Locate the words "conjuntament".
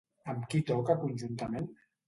1.05-1.71